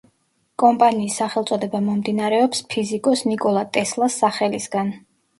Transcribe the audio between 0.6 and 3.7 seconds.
კომპანიის სახელწოდება მომდინარეობს ფიზიკოს ნიკოლო